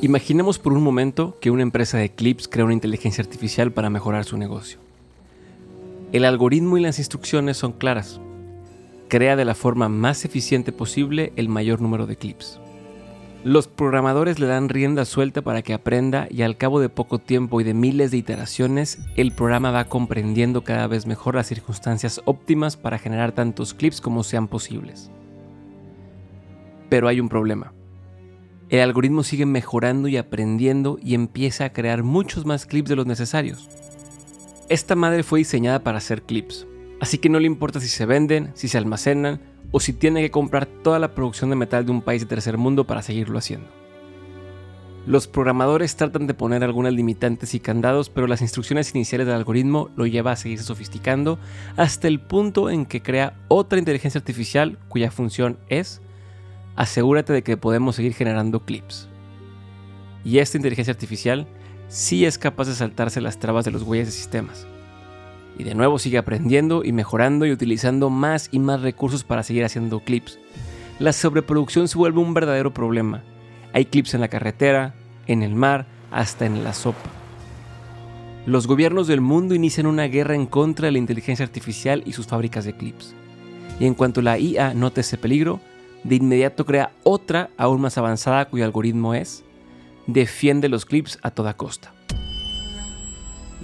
[0.00, 4.24] Imaginemos por un momento que una empresa de clips crea una inteligencia artificial para mejorar
[4.24, 4.78] su negocio.
[6.12, 8.20] El algoritmo y las instrucciones son claras.
[9.08, 12.60] Crea de la forma más eficiente posible el mayor número de clips.
[13.42, 17.60] Los programadores le dan rienda suelta para que aprenda y al cabo de poco tiempo
[17.60, 22.76] y de miles de iteraciones, el programa va comprendiendo cada vez mejor las circunstancias óptimas
[22.76, 25.10] para generar tantos clips como sean posibles.
[26.88, 27.72] Pero hay un problema
[28.70, 33.06] el algoritmo sigue mejorando y aprendiendo y empieza a crear muchos más clips de los
[33.06, 33.68] necesarios.
[34.68, 36.66] Esta madre fue diseñada para hacer clips,
[37.00, 39.40] así que no le importa si se venden, si se almacenan
[39.70, 42.58] o si tiene que comprar toda la producción de metal de un país de tercer
[42.58, 43.68] mundo para seguirlo haciendo.
[45.06, 49.88] Los programadores tratan de poner algunas limitantes y candados, pero las instrucciones iniciales del algoritmo
[49.96, 51.38] lo lleva a seguirse sofisticando
[51.78, 56.02] hasta el punto en que crea otra inteligencia artificial cuya función es
[56.78, 59.08] asegúrate de que podemos seguir generando clips.
[60.24, 61.48] Y esta inteligencia artificial
[61.88, 64.64] sí es capaz de saltarse las trabas de los huellas de sistemas.
[65.58, 69.64] Y de nuevo sigue aprendiendo y mejorando y utilizando más y más recursos para seguir
[69.64, 70.38] haciendo clips.
[71.00, 73.24] La sobreproducción se vuelve un verdadero problema.
[73.72, 74.94] Hay clips en la carretera,
[75.26, 77.10] en el mar, hasta en la sopa.
[78.46, 82.28] Los gobiernos del mundo inician una guerra en contra de la inteligencia artificial y sus
[82.28, 83.16] fábricas de clips.
[83.80, 85.60] Y en cuanto la IA note ese peligro,
[86.04, 89.44] de inmediato crea otra aún más avanzada cuyo algoritmo es
[90.06, 91.92] defiende los clips a toda costa.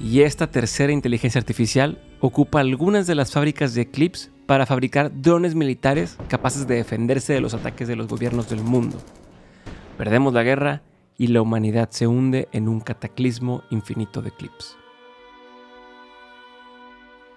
[0.00, 5.54] Y esta tercera inteligencia artificial ocupa algunas de las fábricas de clips para fabricar drones
[5.54, 8.98] militares capaces de defenderse de los ataques de los gobiernos del mundo.
[9.96, 10.82] Perdemos la guerra
[11.16, 14.76] y la humanidad se hunde en un cataclismo infinito de clips.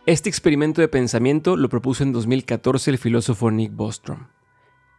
[0.06, 4.28] Este experimento de pensamiento lo propuso en 2014 el filósofo Nick Bostrom.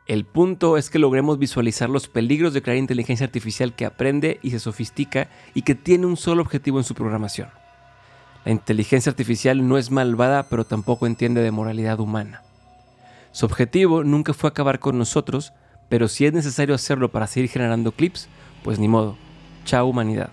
[0.09, 4.51] El punto es que logremos visualizar los peligros de crear inteligencia artificial que aprende y
[4.51, 7.51] se sofistica y que tiene un solo objetivo en su programación.
[8.47, 12.43] La inteligencia artificial no es malvada, pero tampoco entiende de moralidad humana.
[13.33, 15.53] Su objetivo nunca fue acabar con nosotros,
[15.91, 18.31] pero si es necesario hacerlo para seguir generando clips,
[18.65, 19.19] pues ni modo.
[19.67, 20.31] Chao humanidad.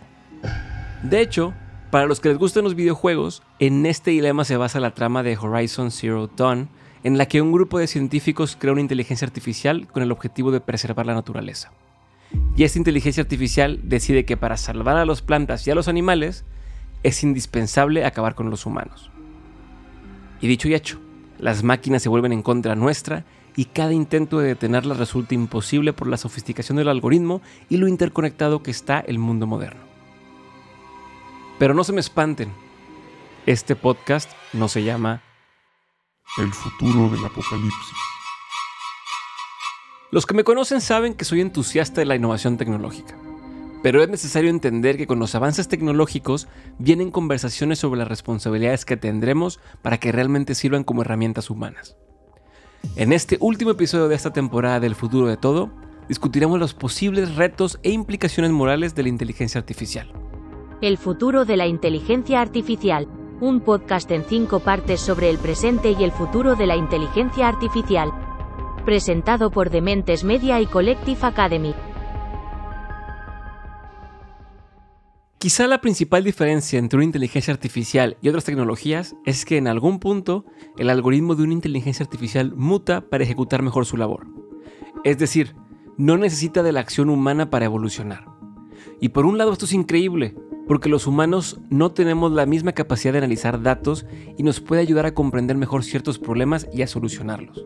[1.03, 1.53] De hecho,
[1.91, 5.35] para los que les gustan los videojuegos, en este dilema se basa la trama de
[5.35, 6.69] Horizon Zero Dawn,
[7.05, 10.59] en la que un grupo de científicos crea una inteligencia artificial con el objetivo de
[10.59, 11.71] preservar la naturaleza.
[12.57, 16.45] Y esta inteligencia artificial decide que para salvar a las plantas y a los animales
[17.03, 19.11] es indispensable acabar con los humanos.
[20.41, 20.99] Y dicho y hecho,
[21.37, 23.23] las máquinas se vuelven en contra nuestra
[23.55, 27.39] y cada intento de detenerlas resulta imposible por la sofisticación del algoritmo
[27.69, 29.81] y lo interconectado que está el mundo moderno.
[31.59, 32.51] Pero no se me espanten,
[33.45, 35.21] este podcast no se llama
[36.37, 37.97] el futuro del apocalipsis.
[40.11, 43.17] Los que me conocen saben que soy entusiasta de la innovación tecnológica,
[43.81, 46.47] pero es necesario entender que con los avances tecnológicos
[46.77, 51.95] vienen conversaciones sobre las responsabilidades que tendremos para que realmente sirvan como herramientas humanas.
[52.97, 55.71] En este último episodio de esta temporada del futuro de todo,
[56.09, 60.11] discutiremos los posibles retos e implicaciones morales de la inteligencia artificial.
[60.81, 63.07] El futuro de la inteligencia artificial
[63.45, 68.11] un podcast en cinco partes sobre el presente y el futuro de la inteligencia artificial.
[68.85, 71.75] Presentado por Dementes Media y Collective Academy.
[75.37, 79.99] Quizá la principal diferencia entre una inteligencia artificial y otras tecnologías es que en algún
[79.99, 80.45] punto
[80.79, 84.25] el algoritmo de una inteligencia artificial muta para ejecutar mejor su labor.
[85.03, 85.55] Es decir,
[85.97, 88.25] no necesita de la acción humana para evolucionar.
[88.99, 90.33] Y por un lado esto es increíble,
[90.67, 94.05] porque los humanos no tenemos la misma capacidad de analizar datos
[94.37, 97.65] y nos puede ayudar a comprender mejor ciertos problemas y a solucionarlos.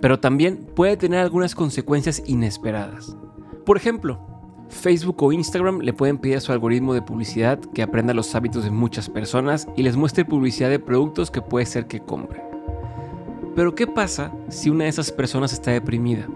[0.00, 3.16] Pero también puede tener algunas consecuencias inesperadas.
[3.64, 4.20] Por ejemplo,
[4.68, 8.64] Facebook o Instagram le pueden pedir a su algoritmo de publicidad que aprenda los hábitos
[8.64, 12.42] de muchas personas y les muestre publicidad de productos que puede ser que compren.
[13.54, 16.28] Pero ¿qué pasa si una de esas personas está deprimida?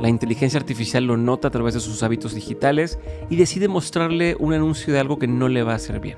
[0.00, 2.98] La inteligencia artificial lo nota a través de sus hábitos digitales
[3.28, 6.16] y decide mostrarle un anuncio de algo que no le va a hacer bien.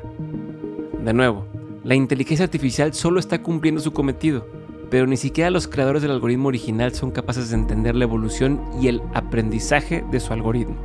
[1.05, 1.47] De nuevo,
[1.83, 4.47] la inteligencia artificial solo está cumpliendo su cometido,
[4.89, 8.87] pero ni siquiera los creadores del algoritmo original son capaces de entender la evolución y
[8.87, 10.77] el aprendizaje de su algoritmo.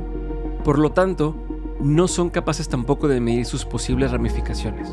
[0.64, 1.36] Por lo tanto,
[1.80, 4.88] no son capaces tampoco de medir sus posibles ramificaciones.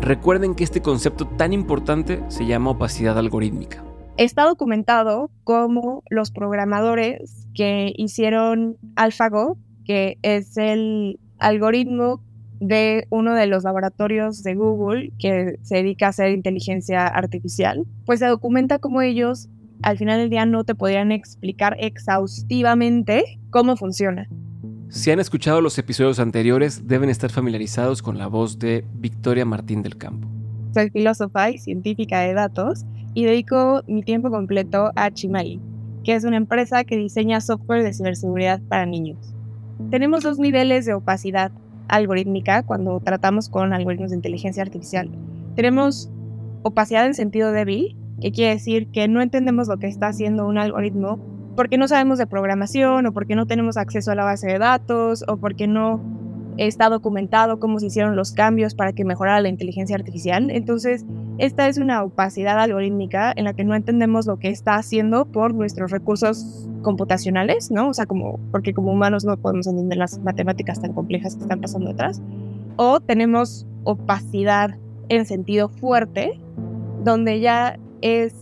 [0.00, 3.84] Recuerden que este concepto tan importante se llama opacidad algorítmica.
[4.16, 12.22] Está documentado cómo los programadores que hicieron AlphaGo, que es el algoritmo
[12.60, 18.20] de uno de los laboratorios de Google que se dedica a hacer inteligencia artificial, pues
[18.20, 19.48] se documenta cómo ellos
[19.82, 24.28] al final del día no te podrían explicar exhaustivamente cómo funciona.
[24.90, 29.82] Si han escuchado los episodios anteriores, deben estar familiarizados con la voz de Victoria Martín
[29.82, 30.28] del Campo.
[30.72, 32.84] Soy filósofa y científica de datos
[33.14, 35.60] y dedico mi tiempo completo a Chimali,
[36.02, 39.34] que es una empresa que diseña software de ciberseguridad para niños.
[39.90, 41.52] Tenemos dos niveles de opacidad
[41.88, 45.10] algorítmica cuando tratamos con algoritmos de inteligencia artificial.
[45.54, 46.10] Tenemos
[46.62, 50.58] opacidad en sentido débil, que quiere decir que no entendemos lo que está haciendo un
[50.58, 51.18] algoritmo
[51.56, 55.24] porque no sabemos de programación o porque no tenemos acceso a la base de datos
[55.28, 56.00] o porque no
[56.56, 60.50] está documentado cómo se hicieron los cambios para que mejorara la inteligencia artificial.
[60.50, 61.04] Entonces,
[61.38, 65.54] esta es una opacidad algorítmica en la que no entendemos lo que está haciendo por
[65.54, 67.88] nuestros recursos computacionales, ¿no?
[67.88, 71.60] O sea, como, porque como humanos no podemos entender las matemáticas tan complejas que están
[71.60, 72.22] pasando detrás.
[72.76, 74.76] O tenemos opacidad
[75.08, 76.40] en sentido fuerte,
[77.02, 78.34] donde ya es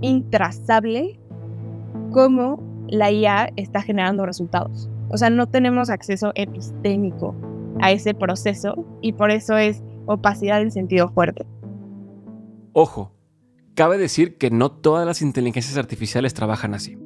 [0.00, 1.18] intrazable
[2.12, 4.90] cómo la IA está generando resultados.
[5.10, 7.34] O sea, no tenemos acceso epistémico
[7.80, 11.46] a ese proceso y por eso es opacidad en sentido fuerte.
[12.72, 13.12] Ojo,
[13.74, 16.96] cabe decir que no todas las inteligencias artificiales trabajan así.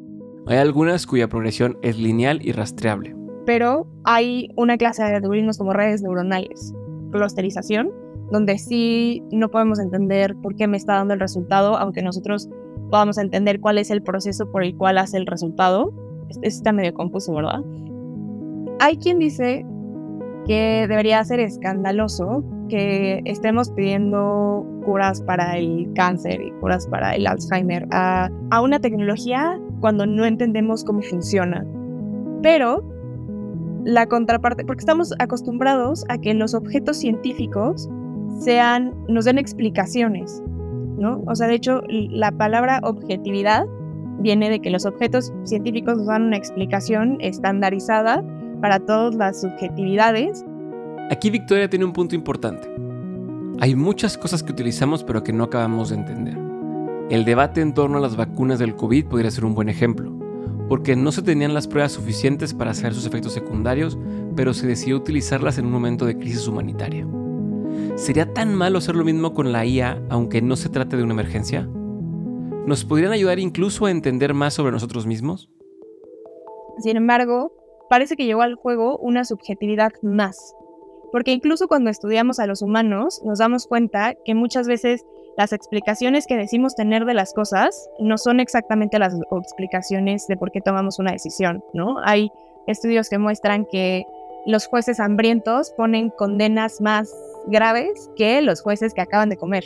[0.47, 3.17] Hay algunas cuya progresión es lineal y rastreable.
[3.47, 6.75] Pero hay una clase de algoritmos como redes neuronales,
[7.13, 7.91] clusterización,
[8.31, 12.49] donde sí no podemos entender por qué me está dando el resultado, aunque nosotros
[12.91, 15.93] podamos entender cuál es el proceso por el cual hace el resultado.
[16.43, 17.63] Está medio confuso, ¿verdad?
[18.81, 19.65] Hay quien dice
[20.47, 27.27] que debería ser escandaloso que estemos pidiendo curas para el cáncer y curas para el
[27.27, 28.31] Alzheimer a,
[28.63, 31.65] una tecnología cuando no entendemos cómo funciona.
[32.43, 32.83] Pero
[33.85, 37.89] la contraparte, porque estamos acostumbrados a que los objetos científicos
[39.09, 40.43] nos den explicaciones,
[40.99, 41.23] ¿no?
[41.27, 43.67] O sea, de hecho, la palabra objetividad
[44.21, 48.25] viene de que los objetos científicos nos dan una explicación estandarizada
[48.65, 50.43] para todas las subjetividades.
[51.11, 52.67] Aquí Victoria tiene un punto importante.
[53.61, 56.39] Hay muchas cosas que utilizamos pero que no acabamos de entender.
[57.11, 60.11] El debate en torno a las vacunas del COVID podría ser un buen ejemplo,
[60.67, 63.99] porque no se tenían las pruebas suficientes para saber sus efectos secundarios,
[64.35, 67.07] pero se decidió utilizarlas en un momento de crisis humanitaria.
[67.97, 71.13] ¿Sería tan malo hacer lo mismo con la IA aunque no se trate de una
[71.13, 71.69] emergencia?
[72.67, 75.51] ¿Nos podrían ayudar incluso a entender más sobre nosotros mismos?
[76.79, 77.53] Sin embargo,
[77.95, 80.57] parece que llegó al juego una subjetividad más.
[81.13, 85.07] Porque incluso cuando estudiamos a los humanos, nos damos cuenta que muchas veces
[85.37, 90.51] las explicaciones que decimos tener de las cosas no son exactamente las explicaciones de por
[90.51, 91.99] qué tomamos una decisión, ¿no?
[92.03, 92.33] Hay
[92.67, 94.03] estudios que muestran que
[94.45, 97.15] los jueces hambrientos ponen condenas más
[97.47, 99.63] graves que los jueces que acaban de comer.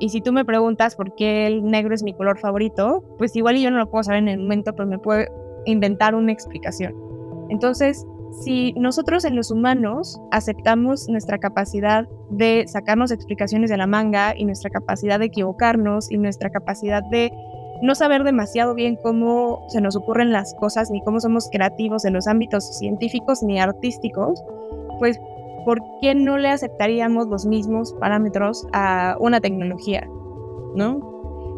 [0.00, 3.58] Y si tú me preguntas por qué el negro es mi color favorito, pues igual
[3.58, 5.24] yo no lo puedo saber en el momento, pero me puedo
[5.66, 7.09] inventar una explicación.
[7.50, 8.06] Entonces,
[8.42, 14.44] si nosotros en los humanos aceptamos nuestra capacidad de sacarnos explicaciones de la manga y
[14.44, 17.32] nuestra capacidad de equivocarnos y nuestra capacidad de
[17.82, 22.12] no saber demasiado bien cómo se nos ocurren las cosas ni cómo somos creativos en
[22.12, 24.42] los ámbitos científicos ni artísticos,
[24.98, 25.18] pues
[25.64, 30.06] ¿por qué no le aceptaríamos los mismos parámetros a una tecnología?
[30.74, 31.10] ¿No?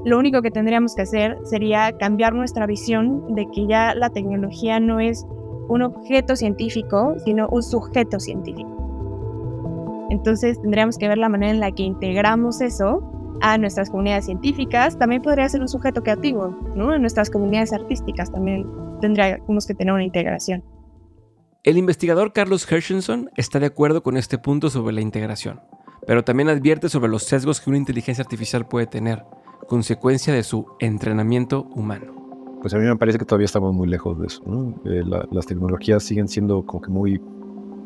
[0.05, 4.81] Lo único que tendríamos que hacer sería cambiar nuestra visión de que ya la tecnología
[4.81, 5.27] no es
[5.69, 8.83] un objeto científico, sino un sujeto científico.
[10.11, 14.99] Entonces tendríamos que ver la manera en la que integramos eso a nuestras comunidades científicas.
[14.99, 16.95] También podría ser un sujeto creativo, ¿no?
[16.95, 18.67] En nuestras comunidades artísticas también
[19.01, 20.63] tendríamos que tener una integración.
[21.65, 25.61] El investigador Carlos Hershenson está de acuerdo con este punto sobre la integración,
[26.07, 29.25] pero también advierte sobre los sesgos que una inteligencia artificial puede tener,
[29.69, 32.22] consecuencia de su entrenamiento humano
[32.63, 34.43] pues a mí me parece que todavía estamos muy lejos de eso.
[34.85, 35.03] Eh,
[35.33, 37.21] las tecnologías siguen siendo como que muy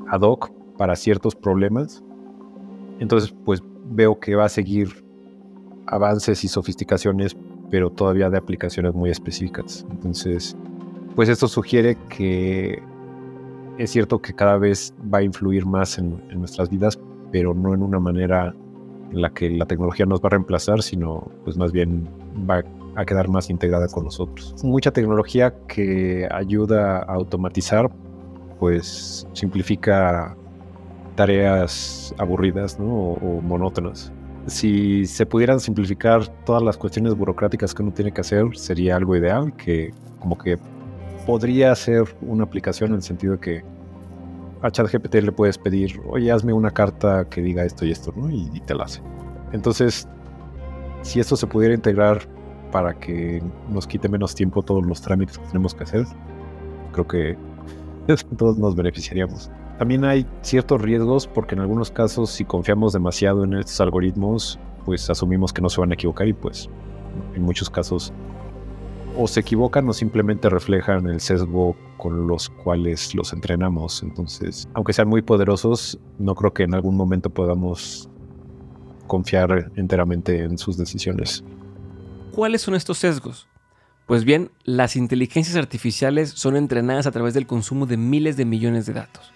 [0.09, 2.05] ad hoc para ciertos problemas.
[3.01, 5.03] Entonces, pues veo que va a seguir
[5.87, 7.35] avances y sofisticaciones,
[7.71, 9.87] pero todavía de aplicaciones muy específicas.
[9.91, 10.55] Entonces,
[11.15, 12.83] pues esto sugiere que
[13.79, 16.99] es cierto que cada vez va a influir más en, en nuestras vidas,
[17.33, 18.55] pero no en una manera
[19.11, 22.07] en la que la tecnología nos va a reemplazar, sino pues más bien
[22.49, 24.55] va a a quedar más integrada con nosotros.
[24.65, 27.91] Mucha tecnología que ayuda a automatizar,
[28.59, 30.35] pues simplifica
[31.15, 34.13] tareas aburridas o, monótonas.
[34.47, 39.17] Si se pudieran simplificar todas las cuestiones burocráticas que uno tiene que hacer, sería algo
[39.17, 40.59] ideal, que como que
[41.27, 43.63] podría ser una aplicación en el sentido que
[44.63, 48.31] a ChatGPT le puedes pedir, oye, hazme una carta que diga esto y esto, ¿no?
[48.31, 49.01] Y, y te la hace.
[49.53, 50.09] Entonces,
[51.03, 52.36] si esto se pudiera integrar
[52.77, 56.05] para que nos quite menos tiempo todos los trámites que tenemos que hacer.
[56.93, 57.39] Creo que
[58.37, 59.51] todos nos beneficiaríamos.
[59.79, 65.09] También hay ciertos riesgos porque en algunos casos si confiamos demasiado en estos algoritmos, pues
[65.09, 66.69] asumimos que no se van a equivocar y pues
[67.35, 68.13] en muchos casos
[69.17, 74.03] o se equivocan o simplemente reflejan el sesgo con los cuales los entrenamos.
[74.03, 78.11] Entonces, aunque sean muy poderosos, no creo que en algún momento podamos
[79.07, 81.43] confiar enteramente en sus decisiones.
[82.37, 83.49] ¿Cuáles son estos sesgos?
[84.05, 88.85] Pues bien, las inteligencias artificiales son entrenadas a través del consumo de miles de millones
[88.85, 89.33] de datos.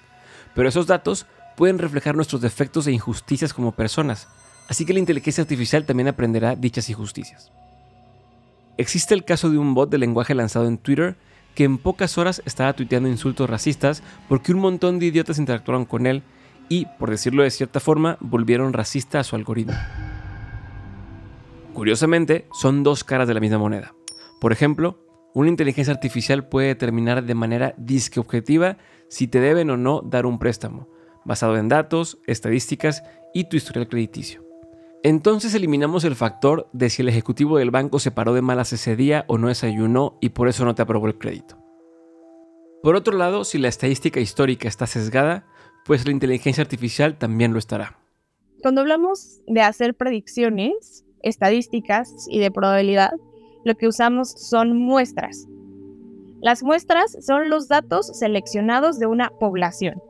[0.54, 1.24] Pero esos datos
[1.56, 4.28] pueden reflejar nuestros defectos e injusticias como personas,
[4.68, 7.50] así que la inteligencia artificial también aprenderá dichas injusticias.
[8.76, 11.16] Existe el caso de un bot de lenguaje lanzado en Twitter
[11.54, 16.06] que en pocas horas estaba tuiteando insultos racistas porque un montón de idiotas interactuaron con
[16.06, 16.22] él
[16.68, 19.72] y, por decirlo de cierta forma, volvieron racista a su algoritmo.
[21.74, 23.94] Curiosamente, son dos caras de la misma moneda.
[24.40, 24.98] Por ejemplo,
[25.34, 30.26] una inteligencia artificial puede determinar de manera disque objetiva si te deben o no dar
[30.26, 30.88] un préstamo,
[31.24, 34.44] basado en datos, estadísticas y tu historial crediticio.
[35.02, 38.96] Entonces eliminamos el factor de si el ejecutivo del banco se paró de malas ese
[38.96, 41.56] día o no desayunó y por eso no te aprobó el crédito.
[42.82, 45.46] Por otro lado, si la estadística histórica está sesgada,
[45.86, 47.98] pues la inteligencia artificial también lo estará.
[48.62, 53.12] Cuando hablamos de hacer predicciones, estadísticas y de probabilidad,
[53.64, 55.46] lo que usamos son muestras.
[56.40, 60.02] Las muestras son los datos seleccionados de una población.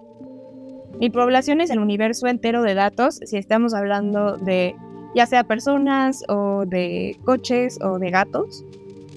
[1.01, 4.77] Mi población es el universo entero de datos, si estamos hablando de
[5.15, 8.65] ya sea personas o de coches o de gatos.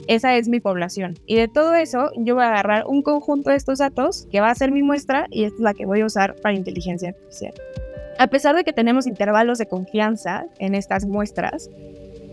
[0.07, 1.15] Esa es mi población.
[1.25, 4.49] Y de todo eso, yo voy a agarrar un conjunto de estos datos que va
[4.49, 7.53] a ser mi muestra y es la que voy a usar para inteligencia artificial.
[8.19, 11.69] A pesar de que tenemos intervalos de confianza en estas muestras,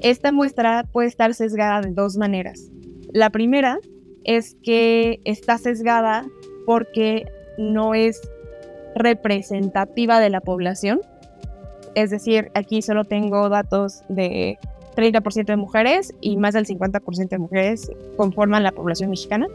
[0.02, 2.70] esta muestra puede estar sesgada de dos maneras.
[3.12, 3.78] La primera
[4.24, 6.26] es que está sesgada
[6.66, 7.26] porque
[7.58, 8.20] no es
[8.94, 11.00] representativa de la población.
[11.94, 14.58] Es decir, aquí solo tengo datos de
[14.96, 19.46] 30% de mujeres y más del 50% de mujeres conforman la población mexicana.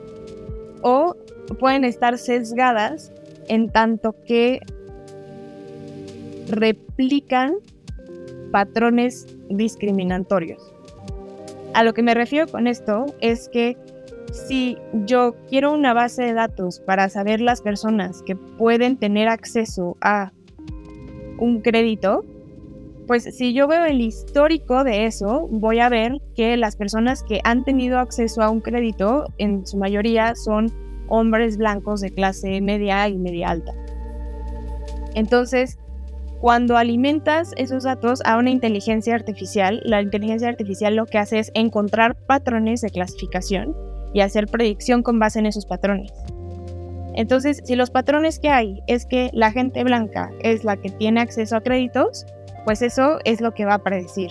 [0.82, 1.16] O
[1.60, 3.12] pueden estar sesgadas
[3.48, 4.60] en tanto que
[6.50, 7.56] replican
[8.52, 10.74] patrones discriminatorios.
[11.74, 13.78] A lo que me refiero con esto es que
[14.32, 19.98] si yo quiero una base de datos para saber las personas que pueden tener acceso
[20.02, 20.32] a
[21.38, 22.24] un crédito,
[23.08, 27.40] pues si yo veo el histórico de eso, voy a ver que las personas que
[27.44, 30.72] han tenido acceso a un crédito, en su mayoría son
[31.08, 33.74] hombres blancos de clase media y media alta.
[35.14, 35.78] Entonces,
[36.40, 41.52] cuando alimentas esos datos a una inteligencia artificial, la inteligencia artificial lo que hace es
[41.54, 43.76] encontrar patrones de clasificación
[44.14, 46.12] y hacer predicción con base en esos patrones.
[47.14, 51.22] Entonces, si los patrones que hay es que la gente blanca es la que tiene
[51.22, 52.26] acceso a créditos,
[52.66, 54.30] pues eso es lo que va a predecir.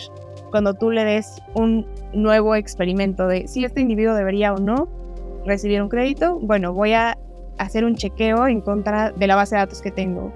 [0.51, 4.89] Cuando tú le des un nuevo experimento de si este individuo debería o no
[5.47, 7.17] recibir un crédito, bueno, voy a
[7.59, 10.33] hacer un chequeo en contra de la base de datos que tengo,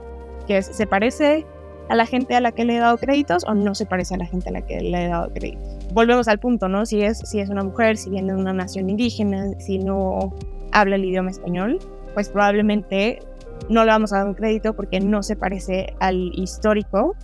[0.46, 1.44] que es, ¿se parece
[1.88, 4.18] a la gente a la que le he dado créditos o no se parece a
[4.18, 5.62] la gente a la que le he dado créditos.
[5.92, 6.86] Volvemos al punto, ¿no?
[6.86, 10.34] Si es, si es una mujer, si viene de una nación indígena, si no
[10.72, 11.78] habla el idioma español,
[12.14, 13.20] pues probablemente
[13.68, 17.16] no le vamos a dar un crédito porque no se parece al histórico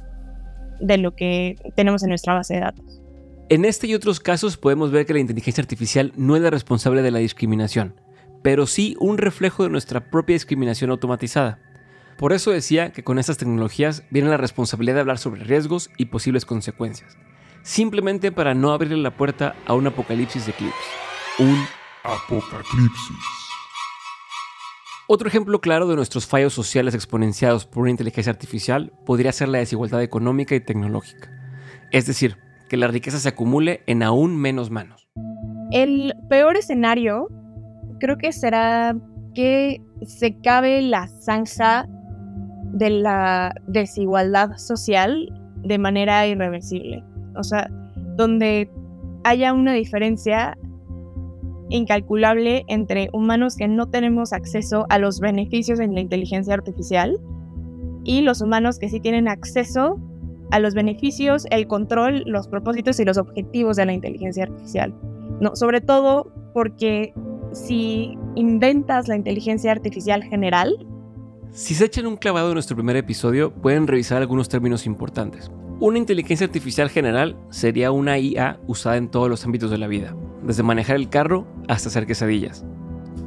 [0.81, 3.01] de lo que tenemos en nuestra base de datos.
[3.51, 7.03] En este y otros casos podemos ver que la inteligencia artificial no es la responsable
[7.03, 7.95] de la discriminación,
[8.43, 11.59] pero sí un reflejo de nuestra propia discriminación automatizada.
[12.19, 16.07] Por eso decía que con estas tecnologías viene la responsabilidad de hablar sobre riesgos y
[16.07, 17.17] posibles consecuencias,
[17.63, 20.75] simplemente para no abrirle la puerta a un apocalipsis de clips.
[21.39, 21.65] Un
[22.05, 23.17] apocalipsis.
[25.07, 29.59] Otro ejemplo claro de nuestros fallos sociales exponenciados por una inteligencia artificial podría ser la
[29.59, 31.31] desigualdad económica y tecnológica.
[31.91, 35.07] Es decir, que la riqueza se acumule en aún menos manos.
[35.73, 37.29] El peor escenario
[38.01, 38.97] creo que será
[39.35, 41.87] que se cabe la zanja
[42.75, 47.03] de la desigualdad social de manera irreversible.
[47.37, 47.71] O sea,
[48.17, 48.69] donde
[49.23, 50.59] haya una diferencia
[51.71, 57.19] incalculable entre humanos que no tenemos acceso a los beneficios de la inteligencia artificial
[58.05, 59.99] y los humanos que sí tienen acceso
[60.51, 64.95] a los beneficios, el control, los propósitos y los objetivos de la inteligencia artificial.
[65.41, 67.15] No, sobre todo porque
[67.53, 70.77] si inventas la inteligencia artificial general,
[71.55, 75.53] si se echan un clavado en nuestro primer episodio, pueden revisar algunos términos importantes.
[75.79, 80.17] Una inteligencia artificial general sería una IA usada en todos los ámbitos de la vida,
[80.43, 82.65] desde manejar el carro hasta hacer quesadillas.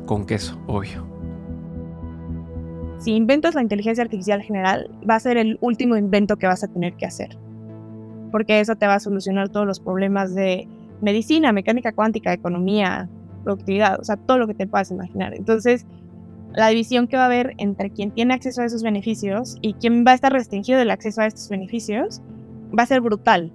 [0.06, 1.08] Con queso, obvio.
[3.00, 6.68] si inventas la inteligencia artificial general, va a ser el último invento que vas a
[6.68, 7.38] tener que hacer.
[8.34, 10.68] Porque eso te va a solucionar todos los problemas de
[11.02, 13.08] medicina, mecánica cuántica, economía,
[13.46, 15.34] productividad, o sea, todo lo que te puedas imaginar.
[15.34, 15.86] Entonces,
[16.58, 20.04] la división que va a haber entre quien tiene acceso a esos beneficios y quien
[20.04, 22.24] va a estar restringido del acceso a estos beneficios
[22.78, 23.54] va a ser brutal,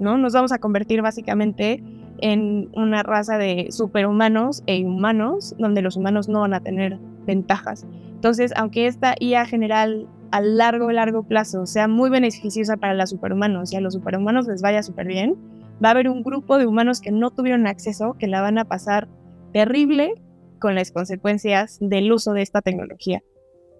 [0.00, 0.18] ¿no?
[0.18, 1.80] Nos vamos a convertir básicamente
[2.18, 7.86] en una raza de superhumanos e humanos, donde los humanos no van a tener ventajas.
[8.14, 13.72] Entonces, aunque esta IA general a largo, largo plazo sea muy beneficiosa para los superhumanos
[13.72, 15.36] y a los superhumanos les vaya súper bien,
[15.82, 18.64] va a haber un grupo de humanos que no tuvieron acceso, que la van a
[18.64, 19.06] pasar
[19.52, 20.20] terrible
[20.60, 23.24] con las consecuencias del uso de esta tecnología.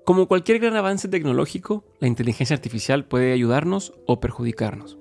[0.04, 4.98] Como cualquier gran avance tecnológico, la inteligencia artificial puede ayudarnos o perjudicarnos.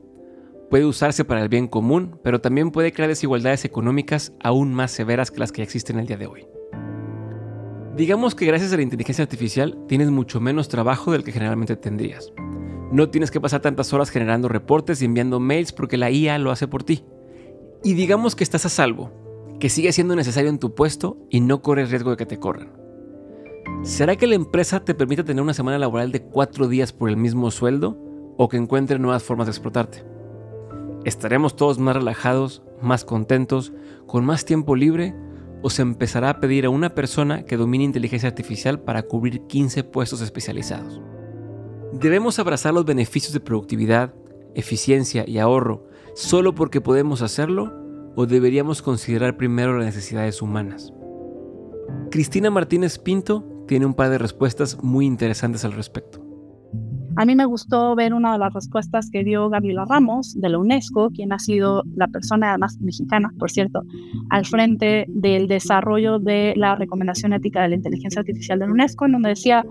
[0.69, 5.31] Puede usarse para el bien común, pero también puede crear desigualdades económicas aún más severas
[5.31, 6.45] que las que existen el día de hoy.
[7.95, 12.31] Digamos que gracias a la inteligencia artificial tienes mucho menos trabajo del que generalmente tendrías.
[12.91, 16.51] No tienes que pasar tantas horas generando reportes y enviando mails porque la IA lo
[16.51, 17.03] hace por ti.
[17.83, 19.11] Y digamos que estás a salvo,
[19.59, 22.71] que sigue siendo necesario en tu puesto y no corres riesgo de que te corran.
[23.83, 27.17] ¿Será que la empresa te permite tener una semana laboral de cuatro días por el
[27.17, 27.97] mismo sueldo
[28.37, 30.03] o que encuentre nuevas formas de explotarte?
[31.05, 33.73] ¿Estaremos todos más relajados, más contentos,
[34.05, 35.15] con más tiempo libre?
[35.61, 39.83] ¿O se empezará a pedir a una persona que domine inteligencia artificial para cubrir 15
[39.83, 41.01] puestos especializados?
[41.93, 44.13] ¿Debemos abrazar los beneficios de productividad,
[44.55, 45.85] eficiencia y ahorro
[46.15, 47.78] solo porque podemos hacerlo?
[48.19, 50.91] ¿O deberíamos considerar primero las necesidades humanas?
[52.11, 56.28] Cristina Martínez Pinto tiene un par de respuestas muy interesantes al respecto.
[57.19, 60.57] A mí me gustó ver una de las respuestas que dio Gabriela Ramos de la
[60.57, 63.81] UNESCO, quien ha sido la persona, además mexicana, por cierto,
[64.29, 69.05] al frente del desarrollo de la recomendación ética de la inteligencia artificial de la UNESCO,
[69.05, 69.65] en donde decía,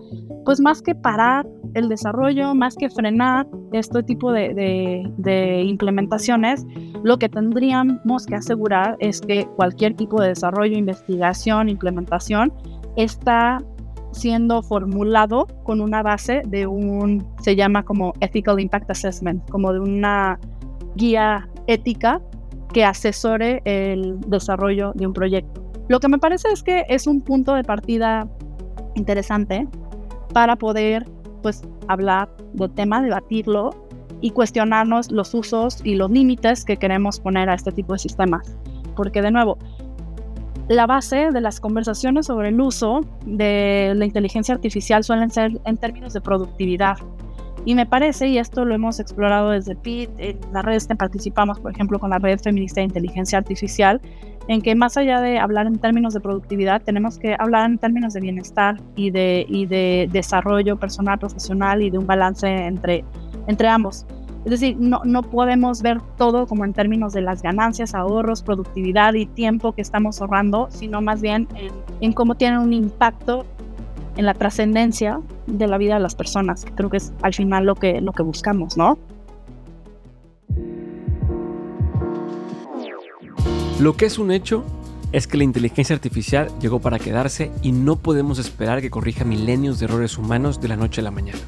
[0.44, 6.66] pues más que parar el desarrollo, más que frenar este tipo de, implementaciones,
[7.02, 12.52] lo que tendríamos que asegurar es que cualquier tipo de desarrollo, investigación, implementación,
[12.96, 13.64] está
[14.12, 19.80] siendo formulado con una base de un, se llama como Ethical Impact Assessment, como de
[19.80, 20.38] una
[20.96, 22.20] guía ética
[22.72, 25.62] que asesore el desarrollo de un proyecto.
[25.88, 28.28] Lo que me parece es que es un punto de partida
[28.94, 29.66] interesante
[30.32, 31.06] para poder
[31.42, 33.70] pues hablar del tema, debatirlo
[34.20, 38.56] y cuestionarnos los usos y los límites que queremos poner a este tipo de sistemas.
[38.96, 39.58] Porque de nuevo,
[40.68, 45.76] la base de las conversaciones sobre el uso de la inteligencia artificial suelen ser en
[45.78, 46.98] términos de productividad.
[47.64, 51.58] Y me parece, y esto lo hemos explorado desde PIT, en las redes que participamos,
[51.58, 54.00] por ejemplo, con la Red Feminista de Inteligencia Artificial,
[54.46, 58.14] en que más allá de hablar en términos de productividad, tenemos que hablar en términos
[58.14, 63.04] de bienestar y de, y de desarrollo personal, profesional y de un balance entre,
[63.46, 64.06] entre ambos.
[64.48, 69.12] Es decir, no, no podemos ver todo como en términos de las ganancias, ahorros, productividad
[69.12, 71.46] y tiempo que estamos ahorrando, sino más bien
[72.00, 73.44] en, cómo tienen un impacto
[74.16, 77.66] en la trascendencia de la vida de las personas, que creo que es al final
[77.66, 78.96] lo que, lo que buscamos, ¿no?
[83.78, 84.64] Lo que es un hecho
[85.12, 89.78] es que la inteligencia artificial llegó para quedarse y no podemos esperar que corrija milenios
[89.78, 91.40] de errores humanos de la noche a la mañana.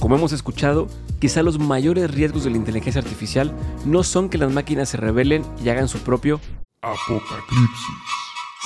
[0.00, 3.52] Como hemos escuchado, quizá los mayores riesgos de la inteligencia artificial
[3.84, 6.40] no son que las máquinas se rebelen y hagan su propio
[6.82, 7.96] apocalipsis,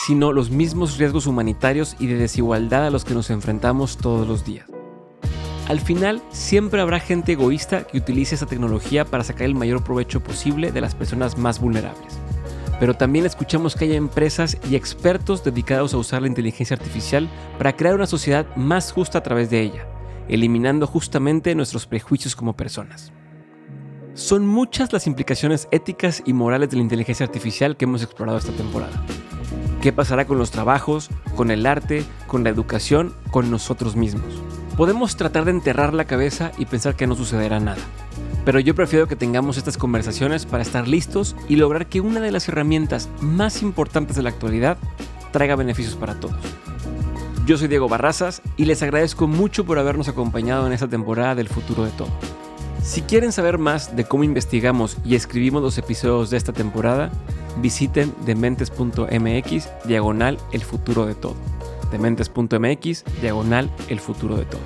[0.07, 4.45] sino los mismos riesgos humanitarios y de desigualdad a los que nos enfrentamos todos los
[4.45, 4.67] días.
[5.69, 10.21] Al final, siempre habrá gente egoísta que utilice esa tecnología para sacar el mayor provecho
[10.21, 12.19] posible de las personas más vulnerables.
[12.81, 17.77] Pero también escuchamos que hay empresas y expertos dedicados a usar la inteligencia artificial para
[17.77, 19.87] crear una sociedad más justa a través de ella,
[20.31, 23.13] eliminando justamente nuestros prejuicios como personas.
[24.15, 28.53] Son muchas las implicaciones éticas y morales de la inteligencia artificial que hemos explorado esta
[28.53, 28.93] temporada.
[29.83, 34.43] ¿Qué pasará con los trabajos, con el arte, con la educación, con nosotros mismos?
[34.77, 37.83] Podemos tratar de enterrar la cabeza y pensar que no sucederá nada.
[38.45, 42.31] Pero yo prefiero que tengamos estas conversaciones para estar listos y lograr que una de
[42.31, 44.79] las herramientas más importantes de la actualidad
[45.33, 46.37] traiga beneficios para todos.
[47.47, 51.49] Yo soy Diego Barrazas y les agradezco mucho por habernos acompañado en esta temporada del
[51.49, 52.09] futuro de todo.
[52.83, 57.11] Si quieren saber más de cómo investigamos y escribimos los episodios de esta temporada,
[57.61, 61.35] visiten dementes.mx diagonal el futuro de todo.
[61.91, 64.61] Dementes.mx diagonal el futuro de todo.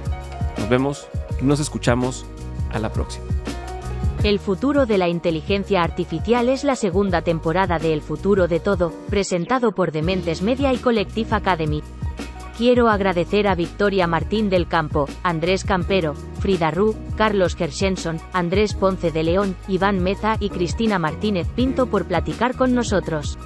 [0.58, 1.08] Nos vemos,
[1.40, 2.26] nos escuchamos,
[2.72, 3.24] a la próxima.
[4.24, 8.92] El futuro de la inteligencia artificial es la segunda temporada de El futuro de todo,
[9.10, 11.82] presentado por Dementes Media y Collective Academy.
[12.56, 19.10] Quiero agradecer a Victoria Martín del Campo, Andrés Campero, Frida Ru, Carlos Gershenson, Andrés Ponce
[19.10, 23.36] de León, Iván Meza y Cristina Martínez Pinto por platicar con nosotros.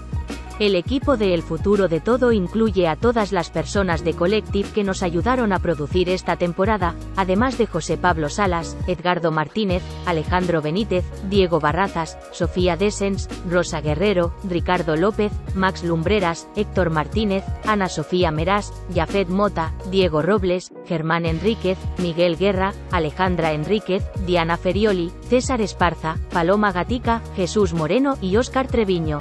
[0.59, 4.83] El equipo de El Futuro de Todo incluye a todas las personas de Collective que
[4.83, 11.05] nos ayudaron a producir esta temporada, además de José Pablo Salas, Edgardo Martínez, Alejandro Benítez,
[11.31, 18.73] Diego Barrazas, Sofía Desens, Rosa Guerrero, Ricardo López, Max Lumbreras, Héctor Martínez, Ana Sofía Merás,
[18.93, 26.73] Jafet Mota, Diego Robles, Germán Enríquez, Miguel Guerra, Alejandra Enríquez, Diana Ferioli, César Esparza, Paloma
[26.73, 29.21] Gatica, Jesús Moreno y Óscar Treviño.